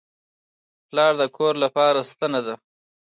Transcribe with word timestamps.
پلار 0.87 1.13
د 1.21 1.23
کور 1.37 1.53
لپاره 1.63 1.99
ستنه 2.11 2.39
ده. 2.45 2.55